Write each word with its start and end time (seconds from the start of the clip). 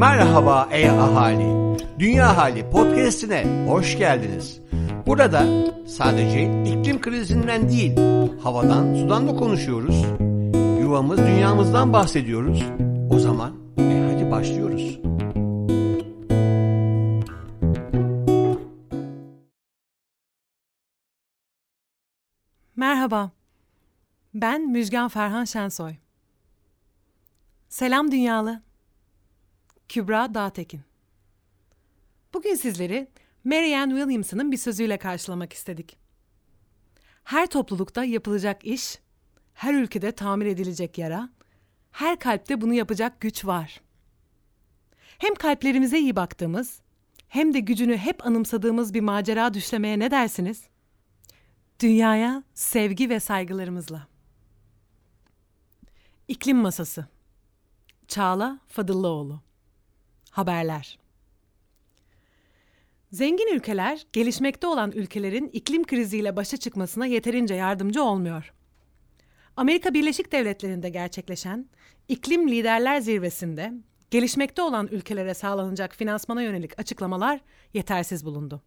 Merhaba 0.00 0.68
ey 0.72 0.90
ahali. 0.90 1.76
Dünya 1.98 2.36
Hali 2.36 2.70
podcast'ine 2.70 3.66
hoş 3.68 3.98
geldiniz. 3.98 4.60
Burada 5.06 5.44
sadece 5.86 6.62
iklim 6.64 7.00
krizinden 7.00 7.68
değil, 7.68 7.96
havadan, 8.42 8.94
sudan 8.94 9.28
da 9.28 9.36
konuşuyoruz. 9.36 10.04
Yuvamız, 10.80 11.18
dünyamızdan 11.18 11.92
bahsediyoruz. 11.92 12.64
O 13.10 13.18
zaman 13.18 13.52
e 13.78 14.12
hadi 14.12 14.30
başlıyoruz. 14.30 14.98
Merhaba. 22.76 23.30
Ben 24.34 24.70
Müjgan 24.70 25.08
Ferhan 25.08 25.44
Şensoy. 25.44 25.94
Selam 27.68 28.12
dünyalı. 28.12 28.69
Kübra 29.90 30.34
Dağtekin. 30.34 30.80
Bugün 32.34 32.54
sizleri 32.54 33.08
Marianne 33.44 33.94
Williamson'ın 33.94 34.52
bir 34.52 34.56
sözüyle 34.56 34.98
karşılamak 34.98 35.52
istedik. 35.52 35.96
Her 37.24 37.46
toplulukta 37.46 38.04
yapılacak 38.04 38.64
iş, 38.64 38.98
her 39.54 39.74
ülkede 39.74 40.12
tamir 40.12 40.46
edilecek 40.46 40.98
yara, 40.98 41.30
her 41.92 42.18
kalpte 42.18 42.60
bunu 42.60 42.74
yapacak 42.74 43.20
güç 43.20 43.44
var. 43.44 43.80
Hem 45.18 45.34
kalplerimize 45.34 45.98
iyi 45.98 46.16
baktığımız, 46.16 46.80
hem 47.28 47.54
de 47.54 47.60
gücünü 47.60 47.96
hep 47.96 48.26
anımsadığımız 48.26 48.94
bir 48.94 49.00
macera 49.00 49.54
düşlemeye 49.54 49.98
ne 49.98 50.10
dersiniz? 50.10 50.62
Dünyaya 51.80 52.42
sevgi 52.54 53.10
ve 53.10 53.20
saygılarımızla. 53.20 54.06
İklim 56.28 56.56
Masası 56.56 57.06
Çağla 58.08 58.60
Fadıllıoğlu 58.68 59.49
Haberler 60.30 60.98
Zengin 63.12 63.54
ülkeler, 63.54 64.06
gelişmekte 64.12 64.66
olan 64.66 64.92
ülkelerin 64.92 65.50
iklim 65.52 65.84
kriziyle 65.86 66.36
başa 66.36 66.56
çıkmasına 66.56 67.06
yeterince 67.06 67.54
yardımcı 67.54 68.02
olmuyor. 68.02 68.52
Amerika 69.56 69.94
Birleşik 69.94 70.32
Devletleri'nde 70.32 70.88
gerçekleşen 70.88 71.66
İklim 72.08 72.48
Liderler 72.48 73.00
Zirvesi'nde 73.00 73.72
gelişmekte 74.10 74.62
olan 74.62 74.88
ülkelere 74.90 75.34
sağlanacak 75.34 75.94
finansmana 75.94 76.42
yönelik 76.42 76.78
açıklamalar 76.80 77.40
yetersiz 77.74 78.24
bulundu. 78.24 78.62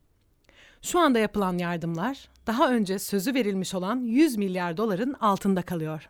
Şu 0.81 0.99
anda 0.99 1.19
yapılan 1.19 1.57
yardımlar 1.57 2.29
daha 2.47 2.71
önce 2.71 2.99
sözü 2.99 3.33
verilmiş 3.33 3.73
olan 3.73 4.01
100 4.01 4.37
milyar 4.37 4.77
doların 4.77 5.13
altında 5.13 5.61
kalıyor. 5.61 6.09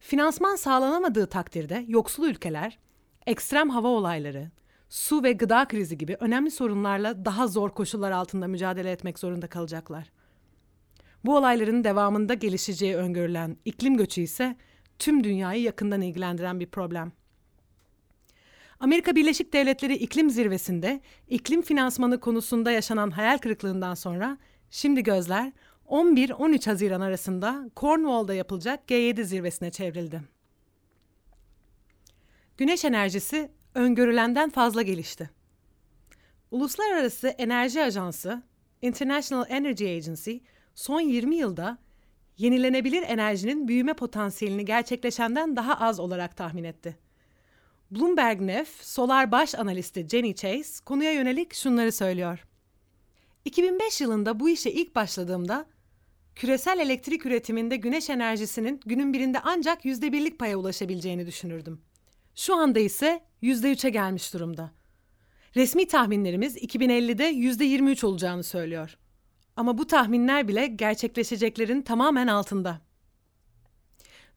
Finansman 0.00 0.56
sağlanamadığı 0.56 1.26
takdirde 1.26 1.84
yoksul 1.88 2.24
ülkeler 2.24 2.78
ekstrem 3.26 3.70
hava 3.70 3.88
olayları, 3.88 4.50
su 4.88 5.22
ve 5.22 5.32
gıda 5.32 5.68
krizi 5.68 5.98
gibi 5.98 6.16
önemli 6.20 6.50
sorunlarla 6.50 7.24
daha 7.24 7.46
zor 7.46 7.70
koşullar 7.70 8.10
altında 8.10 8.46
mücadele 8.46 8.92
etmek 8.92 9.18
zorunda 9.18 9.46
kalacaklar. 9.46 10.10
Bu 11.24 11.36
olayların 11.36 11.84
devamında 11.84 12.34
gelişeceği 12.34 12.96
öngörülen 12.96 13.56
iklim 13.64 13.96
göçü 13.96 14.20
ise 14.20 14.56
tüm 14.98 15.24
dünyayı 15.24 15.62
yakından 15.62 16.00
ilgilendiren 16.00 16.60
bir 16.60 16.66
problem. 16.66 17.12
Amerika 18.80 19.16
Birleşik 19.16 19.52
Devletleri 19.52 19.94
İklim 19.94 20.30
Zirvesi'nde 20.30 21.00
iklim 21.28 21.62
finansmanı 21.62 22.20
konusunda 22.20 22.70
yaşanan 22.70 23.10
hayal 23.10 23.38
kırıklığından 23.38 23.94
sonra 23.94 24.38
şimdi 24.70 25.02
gözler 25.02 25.52
11-13 25.88 26.70
Haziran 26.70 27.00
arasında 27.00 27.70
Cornwall'da 27.76 28.34
yapılacak 28.34 28.90
G7 28.90 29.24
zirvesine 29.24 29.70
çevrildi. 29.70 30.22
Güneş 32.60 32.84
enerjisi 32.84 33.50
öngörülenden 33.74 34.50
fazla 34.50 34.82
gelişti. 34.82 35.30
Uluslararası 36.50 37.28
Enerji 37.28 37.82
Ajansı, 37.82 38.42
International 38.82 39.46
Energy 39.48 39.96
Agency, 39.96 40.36
son 40.74 41.00
20 41.00 41.36
yılda 41.36 41.78
yenilenebilir 42.36 43.02
enerjinin 43.02 43.68
büyüme 43.68 43.94
potansiyelini 43.94 44.64
gerçekleşenden 44.64 45.56
daha 45.56 45.80
az 45.80 46.00
olarak 46.00 46.36
tahmin 46.36 46.64
etti. 46.64 46.98
Bloomberg 47.90 48.40
Nef, 48.40 48.68
Solar 48.68 49.32
Baş 49.32 49.54
Analisti 49.54 50.08
Jenny 50.08 50.34
Chase 50.34 50.84
konuya 50.84 51.12
yönelik 51.12 51.54
şunları 51.54 51.92
söylüyor. 51.92 52.46
2005 53.44 54.00
yılında 54.00 54.40
bu 54.40 54.48
işe 54.48 54.70
ilk 54.70 54.94
başladığımda 54.94 55.66
küresel 56.34 56.78
elektrik 56.78 57.26
üretiminde 57.26 57.76
güneş 57.76 58.10
enerjisinin 58.10 58.80
günün 58.86 59.12
birinde 59.12 59.40
ancak 59.40 59.84
yüzde 59.84 60.12
birlik 60.12 60.38
paya 60.38 60.56
ulaşabileceğini 60.56 61.26
düşünürdüm. 61.26 61.80
Şu 62.34 62.54
anda 62.54 62.78
ise 62.78 63.24
yüzde 63.42 63.72
üçe 63.72 63.90
gelmiş 63.90 64.34
durumda. 64.34 64.70
Resmi 65.56 65.88
tahminlerimiz 65.88 66.56
2050'de 66.56 67.24
yüzde 67.24 67.64
23 67.64 68.04
olacağını 68.04 68.44
söylüyor. 68.44 68.98
Ama 69.56 69.78
bu 69.78 69.86
tahminler 69.86 70.48
bile 70.48 70.66
gerçekleşeceklerin 70.66 71.82
tamamen 71.82 72.26
altında. 72.26 72.80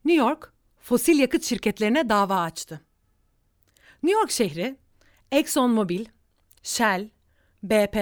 New 0.04 0.24
York, 0.26 0.52
fosil 0.80 1.18
yakıt 1.18 1.44
şirketlerine 1.44 2.08
dava 2.08 2.40
açtı. 2.40 2.80
New 4.02 4.20
York 4.20 4.30
şehri, 4.30 4.76
ExxonMobil, 5.32 6.04
Shell, 6.62 7.08
BP 7.62 7.96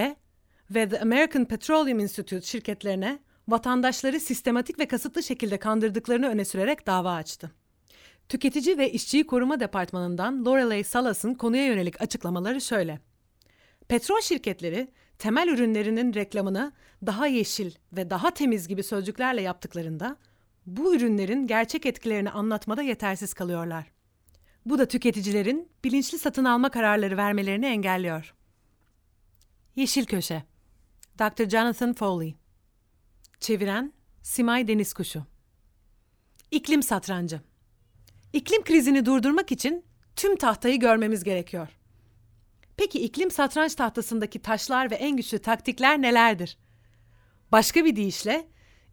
ve 0.71 0.89
The 0.89 1.01
American 1.01 1.45
Petroleum 1.45 1.99
Institute 1.99 2.47
şirketlerine 2.47 3.19
vatandaşları 3.49 4.21
sistematik 4.21 4.79
ve 4.79 4.89
kasıtlı 4.89 5.23
şekilde 5.23 5.59
kandırdıklarını 5.59 6.29
öne 6.29 6.45
sürerek 6.45 6.87
dava 6.87 7.15
açtı. 7.15 7.51
Tüketici 8.33 8.79
ve 8.79 8.93
İşçiyi 8.93 9.27
Koruma 9.27 9.61
Departmanı'ndan 9.61 10.45
Lorelei 10.45 10.85
Salas'ın 10.85 11.35
konuya 11.35 11.67
yönelik 11.67 12.03
açıklamaları 12.03 12.61
şöyle. 12.61 13.01
Petrol 13.89 14.21
şirketleri 14.21 14.89
temel 15.19 15.49
ürünlerinin 15.49 16.15
reklamını 16.15 16.73
daha 17.07 17.27
yeşil 17.27 17.73
ve 17.93 18.11
daha 18.11 18.35
temiz 18.35 18.69
gibi 18.69 18.83
sözcüklerle 18.83 19.43
yaptıklarında 19.43 20.17
bu 20.67 20.95
ürünlerin 20.95 21.47
gerçek 21.47 21.87
etkilerini 21.87 22.31
anlatmada 22.31 22.83
yetersiz 22.83 23.35
kalıyorlar. 23.35 23.93
Bu 24.67 24.79
da 24.79 24.87
tüketicilerin 24.87 25.69
bilinçli 25.85 26.19
satın 26.19 26.45
alma 26.45 26.71
kararları 26.71 27.17
vermelerini 27.17 27.67
engelliyor. 27.67 28.35
Yeşil 29.77 30.07
Köşe 30.07 30.43
Dr. 31.19 31.49
Jonathan 31.49 31.93
Foley 31.93 32.35
Çeviren 33.41 33.93
Simay 34.23 34.69
Denizkuşu 34.69 35.23
İklim 36.51 36.83
Satrancı 36.83 37.52
İklim 38.33 38.65
krizini 38.65 39.07
durdurmak 39.07 39.53
için 39.53 39.85
tüm 40.17 40.37
tahtayı 40.37 40.81
görmemiz 40.81 41.25
gerekiyor. 41.25 41.69
Peki 42.77 42.99
iklim 42.99 43.31
satranç 43.31 43.75
tahtasındaki 43.75 44.39
taşlar 44.43 44.91
ve 44.91 44.95
en 44.95 45.17
güçlü 45.17 45.39
taktikler 45.39 46.03
nelerdir? 46.03 46.59
Başka 47.53 47.85
bir 47.85 47.97
deyişle 47.97 48.49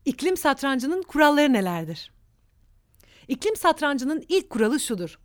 iklim 0.05 0.37
satrancının 0.37 1.01
kuralları 1.01 1.53
nelerdir? 1.53 2.11
İklim 3.27 3.55
satrancının 3.55 4.25
ilk 4.29 4.49
kuralı 4.49 4.79
şudur. 4.79 5.19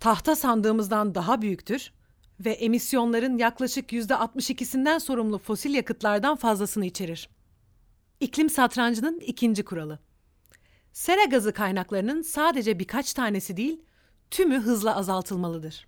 Tahta 0.00 0.36
sandığımızdan 0.36 1.14
daha 1.14 1.42
büyüktür 1.42 1.92
ve 2.40 2.50
emisyonların 2.50 3.38
yaklaşık 3.38 3.92
%62'sinden 3.92 5.00
sorumlu 5.00 5.38
fosil 5.38 5.74
yakıtlardan 5.74 6.36
fazlasını 6.36 6.86
içerir. 6.86 7.28
İklim 8.20 8.50
satrancının 8.50 9.20
ikinci 9.20 9.64
kuralı. 9.64 9.98
Sera 10.94 11.24
gazı 11.24 11.52
kaynaklarının 11.52 12.22
sadece 12.22 12.78
birkaç 12.78 13.12
tanesi 13.12 13.56
değil, 13.56 13.82
tümü 14.30 14.58
hızla 14.58 14.96
azaltılmalıdır. 14.96 15.86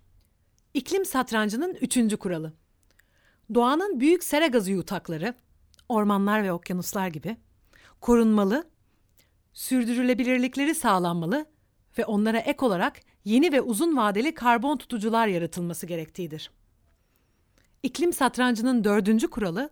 İklim 0.73 1.05
satrancının 1.05 1.75
üçüncü 1.81 2.17
kuralı. 2.17 2.53
Doğanın 3.53 3.99
büyük 3.99 4.23
sera 4.23 4.47
gazı 4.47 4.71
yutakları, 4.71 5.33
ormanlar 5.89 6.43
ve 6.43 6.51
okyanuslar 6.51 7.07
gibi, 7.07 7.37
korunmalı, 8.01 8.69
sürdürülebilirlikleri 9.53 10.75
sağlanmalı 10.75 11.45
ve 11.97 12.05
onlara 12.05 12.39
ek 12.39 12.65
olarak 12.65 12.99
yeni 13.25 13.51
ve 13.51 13.61
uzun 13.61 13.97
vadeli 13.97 14.33
karbon 14.33 14.77
tutucular 14.77 15.27
yaratılması 15.27 15.85
gerektiğidir. 15.85 16.51
İklim 17.83 18.13
satrancının 18.13 18.83
dördüncü 18.83 19.29
kuralı, 19.29 19.69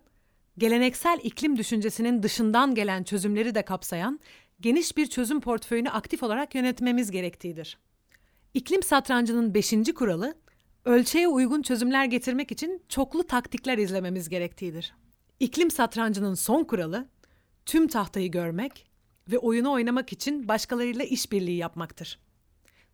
geleneksel 0.58 1.18
iklim 1.22 1.56
düşüncesinin 1.56 2.22
dışından 2.22 2.74
gelen 2.74 3.04
çözümleri 3.04 3.54
de 3.54 3.62
kapsayan 3.62 4.20
geniş 4.60 4.96
bir 4.96 5.06
çözüm 5.06 5.40
portföyünü 5.40 5.90
aktif 5.90 6.22
olarak 6.22 6.54
yönetmemiz 6.54 7.10
gerektiğidir. 7.10 7.78
İklim 8.54 8.82
satrancının 8.82 9.54
beşinci 9.54 9.94
kuralı, 9.94 10.34
ölçeğe 10.84 11.28
uygun 11.28 11.62
çözümler 11.62 12.04
getirmek 12.04 12.52
için 12.52 12.82
çoklu 12.88 13.26
taktikler 13.26 13.78
izlememiz 13.78 14.28
gerektiğidir. 14.28 14.94
İklim 15.40 15.70
satrancının 15.70 16.34
son 16.34 16.64
kuralı, 16.64 17.08
tüm 17.66 17.88
tahtayı 17.88 18.30
görmek 18.30 18.86
ve 19.30 19.38
oyunu 19.38 19.72
oynamak 19.72 20.12
için 20.12 20.48
başkalarıyla 20.48 21.04
işbirliği 21.04 21.56
yapmaktır. 21.56 22.18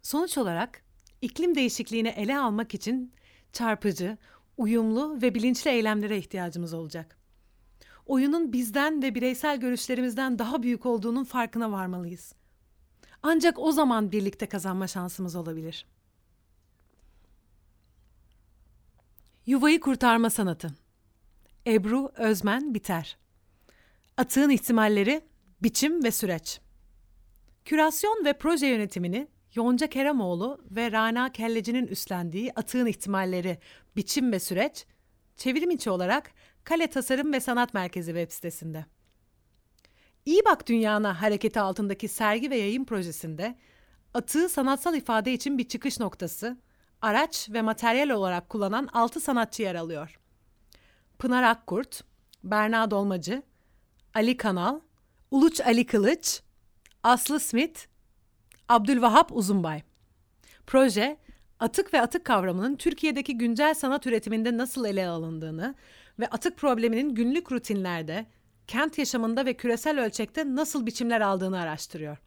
Sonuç 0.03 0.39
olarak 0.39 0.83
iklim 1.21 1.55
değişikliğini 1.55 2.09
ele 2.09 2.39
almak 2.39 2.75
için 2.75 3.13
çarpıcı, 3.53 4.19
uyumlu 4.57 5.23
ve 5.23 5.35
bilinçli 5.35 5.71
eylemlere 5.71 6.19
ihtiyacımız 6.19 6.75
olacak. 6.75 7.22
Oyunun 8.07 8.53
bizden 8.53 9.03
ve 9.03 9.15
bireysel 9.15 9.61
görüşlerimizden 9.61 10.39
daha 10.39 10.63
büyük 10.63 10.87
olduğunun 10.87 11.25
farkına 11.25 11.73
varmalıyız. 11.73 12.35
Ancak 13.23 13.59
o 13.59 13.73
zaman 13.73 14.13
birlikte 14.13 14.47
kazanma 14.47 14.87
şansımız 14.87 15.37
olabilir. 15.37 15.87
Yuvayı 19.47 19.81
kurtarma 19.81 20.31
sanatı. 20.31 20.75
Ebru 21.67 22.13
Özmen 22.17 22.75
Biter. 22.75 23.19
Atığın 24.17 24.51
ihtimalleri, 24.51 25.25
biçim 25.63 26.05
ve 26.05 26.11
süreç. 26.11 26.61
Kürasyon 27.65 28.25
ve 28.25 28.33
proje 28.33 28.67
yönetimini 28.67 29.29
Yonca 29.55 29.87
Keremoğlu 29.87 30.65
ve 30.71 30.93
Rana 30.93 31.33
Kelleci'nin 31.33 31.87
üstlendiği 31.87 32.53
Atığın 32.57 32.87
ihtimalleri, 32.87 33.59
biçim 33.97 34.33
ve 34.33 34.41
süreç, 34.41 34.87
çevrim 35.37 35.71
içi 35.71 35.91
olarak 35.91 36.31
Kale 36.65 36.87
Tasarım 36.87 37.33
ve 37.33 37.41
Sanat 37.41 37.75
Merkezi 37.75 38.11
web 38.11 38.31
sitesinde. 38.31 38.87
İyi 40.27 40.43
Bak 40.45 40.69
Dünyana 40.69 41.23
hareketi 41.23 41.61
altındaki 41.61 42.09
sergi 42.09 42.51
ve 42.51 42.57
yayın 42.57 42.85
projesinde 42.85 43.59
atığı 44.15 44.49
sanatsal 44.49 44.95
ifade 44.95 45.33
için 45.33 45.59
bir 45.59 45.69
çıkış 45.69 46.01
noktası, 46.01 46.57
araç 47.03 47.49
ve 47.51 47.63
materyal 47.63 48.11
olarak 48.11 48.49
kullanan 48.49 48.89
6 48.93 49.21
sanatçı 49.21 49.63
yer 49.63 49.75
alıyor. 49.75 50.19
Pınar 51.19 51.43
Akkurt, 51.43 52.05
Berna 52.45 52.91
Dolmacı, 52.91 53.43
Ali 54.15 54.37
Kanal, 54.37 54.81
Uluç 55.31 55.61
Ali 55.61 55.87
Kılıç, 55.87 56.43
Aslı 57.03 57.41
Smith, 57.41 57.81
Abdülvahap 58.69 59.33
Uzunbay. 59.33 59.83
Proje, 60.67 61.17
atık 61.63 61.95
ve 61.95 62.01
atık 62.01 62.25
kavramının 62.25 62.77
Türkiye'deki 62.77 63.39
güncel 63.39 63.75
sanat 63.75 64.07
üretiminde 64.07 64.57
nasıl 64.57 64.85
ele 64.85 65.09
alındığını 65.09 65.75
ve 66.19 66.27
atık 66.27 66.57
probleminin 66.57 67.15
günlük 67.15 67.53
rutinlerde, 67.53 68.27
kent 68.67 68.99
yaşamında 68.99 69.47
ve 69.47 69.55
küresel 69.55 70.01
ölçekte 70.05 70.55
nasıl 70.55 70.87
biçimler 70.87 71.21
aldığını 71.21 71.61
araştırıyor. 71.61 72.19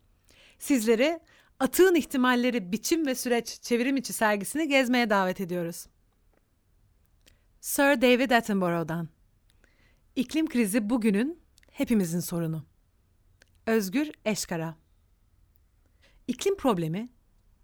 Sizleri 0.59 1.19
Atığın 1.59 1.95
ihtimalleri 1.95 2.71
biçim 2.71 3.07
ve 3.07 3.15
süreç 3.15 3.61
çevirim 3.61 3.97
içi 3.97 4.13
sergisini 4.13 4.67
gezmeye 4.67 5.09
davet 5.09 5.41
ediyoruz. 5.41 5.87
Sir 7.61 8.01
David 8.01 8.31
Attenborough'dan 8.31 9.09
İklim 10.15 10.49
krizi 10.49 10.89
bugünün 10.89 11.39
hepimizin 11.71 12.19
sorunu. 12.19 12.65
Özgür 13.65 14.11
Eşkara 14.25 14.75
İklim 16.27 16.57
problemi 16.57 17.09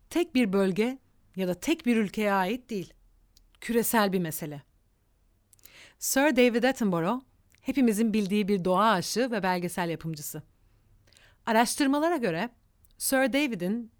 tek 0.09 0.35
bir 0.35 0.53
bölge 0.53 0.97
ya 1.35 1.47
da 1.47 1.53
tek 1.53 1.85
bir 1.85 1.97
ülkeye 1.97 2.33
ait 2.33 2.69
değil. 2.69 2.93
Küresel 3.61 4.13
bir 4.13 4.19
mesele. 4.19 4.61
Sir 5.99 6.35
David 6.35 6.63
Attenborough 6.63 7.21
hepimizin 7.61 8.13
bildiği 8.13 8.47
bir 8.47 8.65
doğa 8.65 8.91
aşığı 8.91 9.31
ve 9.31 9.43
belgesel 9.43 9.89
yapımcısı. 9.89 10.43
Araştırmalara 11.45 12.17
göre 12.17 12.49
Sir 12.97 13.33
David'in 13.33 13.91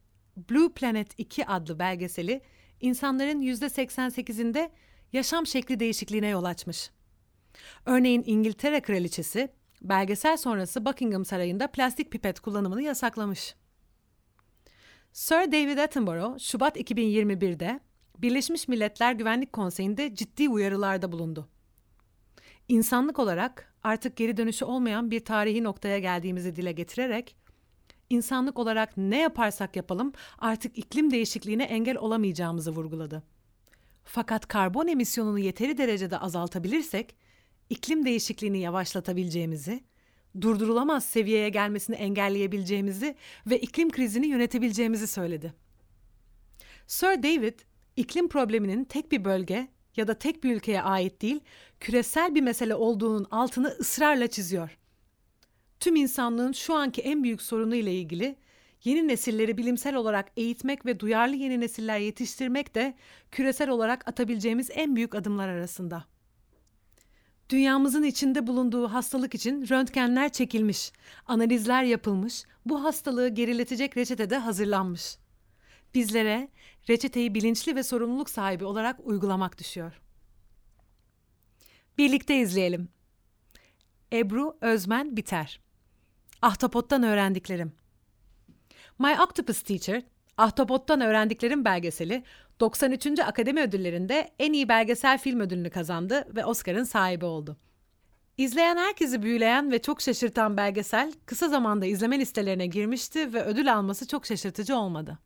Blue 0.50 0.74
Planet 0.74 1.07
2 1.18 1.48
adlı 1.48 1.80
belgeseli 1.80 2.42
insanların 2.81 3.42
%88'inde 3.42 4.69
yaşam 5.13 5.48
şekli 5.48 5.80
değişikliğine 5.80 6.27
yol 6.27 6.44
açmış. 6.44 6.92
Örneğin 7.86 8.24
İngiltere 8.25 8.81
Kraliçesi 8.81 9.50
belgesel 9.81 10.38
sonrası 10.38 10.86
Buckingham 10.86 11.25
Sarayı'nda 11.25 11.68
plastik 11.68 12.12
pipet 12.12 12.39
kullanımını 12.39 12.81
yasaklamış. 12.81 13.56
Sir 15.13 15.52
David 15.52 15.78
Attenborough 15.78 16.40
Şubat 16.40 16.78
2021'de 16.78 17.80
Birleşmiş 18.18 18.68
Milletler 18.68 19.13
Güvenlik 19.13 19.54
Konseyi'nde 19.54 20.16
ciddi 20.16 20.50
uyarılarda 20.50 21.12
bulundu. 21.12 21.48
İnsanlık 22.68 23.19
olarak 23.19 23.74
artık 23.84 24.16
geri 24.18 24.38
dönüşü 24.38 24.66
olmayan 24.66 25.12
bir 25.12 25.25
tarihi 25.25 25.63
noktaya 25.63 26.00
geldiğimizi 26.00 26.56
dile 26.56 26.72
getirerek 26.72 27.36
insanlık 28.10 28.60
olarak 28.60 28.98
ne 28.98 29.22
yaparsak 29.22 29.75
yapalım 29.75 30.13
artık 30.40 30.78
iklim 30.78 31.12
değişikliğine 31.12 31.63
engel 31.63 31.98
olamayacağımızı 31.98 32.72
vurguladı. 32.72 33.24
Fakat 34.04 34.48
karbon 34.48 34.88
emisyonunu 34.88 35.40
yeteri 35.40 35.78
derecede 35.78 36.18
azaltabilirsek 36.18 37.16
iklim 37.69 38.06
değişikliğini 38.06 38.60
yavaşlatabileceğimizi, 38.60 39.84
durdurulamaz 40.42 41.06
seviyeye 41.06 41.50
gelmesini 41.50 41.95
engelleyebileceğimizi 41.95 43.16
ve 43.48 43.60
iklim 43.60 43.89
krizini 43.89 44.28
yönetebileceğimizi 44.28 45.07
söyledi. 45.07 45.54
Sir 46.88 47.24
David, 47.24 47.60
iklim 47.95 48.28
probleminin 48.28 48.83
tek 48.83 49.12
bir 49.12 49.25
bölge 49.25 49.68
ya 49.95 50.07
da 50.07 50.13
tek 50.13 50.44
bir 50.44 50.56
ülkeye 50.56 50.81
ait 50.81 51.22
değil, 51.22 51.39
küresel 51.80 52.36
bir 52.36 52.42
mesele 52.42 52.75
olduğunun 52.75 53.28
altını 53.31 53.68
ısrarla 53.68 54.28
çiziyor 54.28 54.78
tüm 55.81 55.95
insanlığın 55.95 56.51
şu 56.51 56.74
anki 56.74 57.01
en 57.01 57.24
büyük 57.24 57.42
sorunu 57.42 57.75
ile 57.75 57.94
ilgili 57.94 58.36
yeni 58.84 59.07
nesilleri 59.07 59.57
bilimsel 59.57 59.95
olarak 59.95 60.31
eğitmek 60.38 60.86
ve 60.86 61.00
duyarlı 61.00 61.36
yeni 61.36 61.60
nesiller 61.60 62.00
yetiştirmek 62.00 62.75
de 62.75 62.94
küresel 63.31 63.69
olarak 63.69 64.07
atabileceğimiz 64.07 64.69
en 64.74 64.95
büyük 64.95 65.16
adımlar 65.16 65.48
arasında. 65.48 66.06
Dünyamızın 67.51 68.03
içinde 68.03 68.48
bulunduğu 68.48 68.88
hastalık 68.88 69.36
için 69.36 69.68
röntgenler 69.69 70.31
çekilmiş, 70.31 70.92
analizler 71.25 71.83
yapılmış, 71.83 72.44
bu 72.65 72.83
hastalığı 72.83 73.30
geriletecek 73.30 73.98
reçete 73.98 74.30
de 74.30 74.38
hazırlanmış. 74.38 75.18
Bizlere 75.94 76.50
reçeteyi 76.89 77.36
bilinçli 77.36 77.75
ve 77.75 77.83
sorumluluk 77.83 78.30
sahibi 78.30 78.65
olarak 78.65 79.00
uygulamak 79.03 79.57
düşüyor. 79.57 80.01
Birlikte 81.98 82.38
izleyelim. 82.38 82.89
Ebru 84.13 84.57
Özmen 84.62 85.18
Biter 85.18 85.62
Ahtapot'tan 86.42 87.03
öğrendiklerim. 87.03 87.74
My 89.00 89.19
Octopus 89.21 89.62
Teacher, 89.62 90.03
Ahtapot'tan 90.38 91.01
öğrendiklerim 91.01 91.66
belgeseli 91.66 92.24
93. 92.60 93.19
Akademi 93.19 93.62
Ödülleri'nde 93.62 94.31
en 94.39 94.54
iyi 94.54 94.69
belgesel 94.69 95.18
film 95.18 95.39
ödülünü 95.39 95.69
kazandı 95.69 96.28
ve 96.36 96.45
Oscar'ın 96.45 96.83
sahibi 96.83 97.25
oldu. 97.25 97.57
İzleyen 98.38 98.78
herkesi 98.78 99.24
büyüleyen 99.24 99.72
ve 99.72 99.81
çok 99.81 100.01
şaşırtan 100.01 100.57
belgesel 100.57 101.13
kısa 101.25 101.50
zamanda 101.50 101.86
izleme 101.86 102.19
listelerine 102.19 102.68
girmişti 102.68 103.33
ve 103.33 103.44
ödül 103.44 103.74
alması 103.74 104.07
çok 104.07 104.25
şaşırtıcı 104.25 104.75
olmadı. 104.75 105.19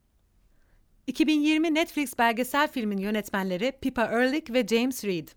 2020 1.08 1.74
Netflix 1.74 2.18
belgesel 2.18 2.68
filmin 2.68 2.98
yönetmenleri 2.98 3.74
Pippa 3.81 4.04
Ehrlich 4.04 4.54
ve 4.54 4.68
James 4.68 5.06
Reed. 5.06 5.28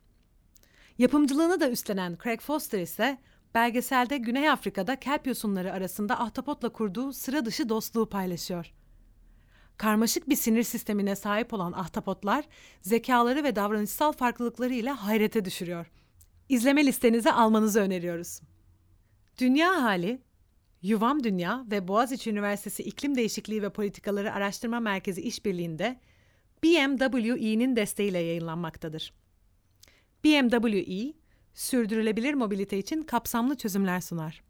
Yapımcılığını 0.98 1.60
da 1.60 1.70
üstlenen 1.70 2.18
Craig 2.24 2.40
Foster 2.40 2.80
ise 2.80 3.18
belgeselde 3.54 4.16
Güney 4.18 4.50
Afrika'da 4.50 4.96
kelp 4.96 5.26
yosunları 5.26 5.72
arasında 5.72 6.20
ahtapotla 6.20 6.68
kurduğu 6.68 7.12
sıra 7.12 7.44
dışı 7.44 7.68
dostluğu 7.68 8.08
paylaşıyor. 8.08 8.72
Karmaşık 9.78 10.28
bir 10.28 10.36
sinir 10.36 10.62
sistemine 10.62 11.16
sahip 11.16 11.54
olan 11.54 11.72
ahtapotlar 11.72 12.44
zekaları 12.82 13.44
ve 13.44 13.56
davranışsal 13.56 14.12
farklılıkları 14.12 14.74
ile 14.74 14.90
hayrete 14.90 15.44
düşürüyor. 15.44 15.86
İzleme 16.48 16.86
listenize 16.86 17.32
almanızı 17.32 17.80
öneriyoruz. 17.80 18.40
Dünya 19.38 19.82
Hali, 19.82 20.22
Yuvam 20.82 21.24
Dünya 21.24 21.64
ve 21.70 21.88
Boğaziçi 21.88 22.30
Üniversitesi 22.30 22.82
İklim 22.82 23.16
Değişikliği 23.16 23.62
ve 23.62 23.70
Politikaları 23.70 24.32
Araştırma 24.32 24.80
Merkezi 24.80 25.20
işbirliğinde 25.20 26.00
BMWE'nin 26.64 27.76
desteğiyle 27.76 28.18
yayınlanmaktadır. 28.18 29.12
BMWE, 30.24 31.12
sürdürülebilir 31.54 32.34
mobilite 32.34 32.78
için 32.78 33.02
kapsamlı 33.02 33.56
çözümler 33.56 34.00
sunar. 34.00 34.47